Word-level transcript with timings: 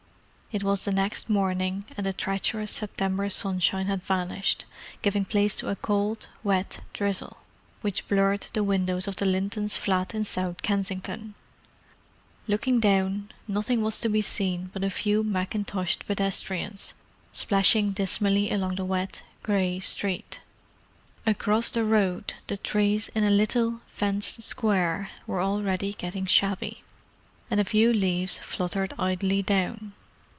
It 0.53 0.65
was 0.65 0.83
the 0.83 0.91
next 0.91 1.29
morning, 1.29 1.85
and 1.95 2.05
the 2.05 2.11
treacherous 2.11 2.71
September 2.71 3.29
sunshine 3.29 3.85
had 3.85 4.03
vanished, 4.03 4.65
giving 5.01 5.23
place 5.23 5.55
to 5.55 5.69
a 5.69 5.77
cold, 5.77 6.27
wet 6.43 6.81
drizzle, 6.91 7.37
which 7.79 8.05
blurred 8.09 8.45
the 8.51 8.61
windows 8.61 9.07
of 9.07 9.15
the 9.15 9.25
Lintons' 9.25 9.77
flat 9.77 10.13
in 10.13 10.25
South 10.25 10.61
Kensington. 10.61 11.35
Looking 12.49 12.81
down, 12.81 13.31
nothing 13.47 13.81
was 13.81 14.01
to 14.01 14.09
be 14.09 14.21
seen 14.21 14.69
but 14.73 14.83
a 14.83 14.89
few 14.89 15.23
mackintoshed 15.23 16.05
pedestrians, 16.05 16.95
splashing 17.31 17.93
dismally 17.93 18.51
along 18.51 18.75
the 18.75 18.83
wet, 18.83 19.23
grey 19.43 19.79
street. 19.79 20.41
Across 21.25 21.69
the 21.69 21.85
road 21.85 22.33
the 22.47 22.57
trees 22.57 23.09
in 23.15 23.23
a 23.23 23.31
little, 23.31 23.79
fenced 23.85 24.43
square 24.43 25.11
were 25.25 25.41
already 25.41 25.93
getting 25.93 26.25
shabby, 26.25 26.83
and 27.49 27.61
a 27.61 27.63
few 27.63 27.93
leaves 27.93 28.37
fluttered 28.39 28.93
idly 28.99 29.41
down. 29.41 29.93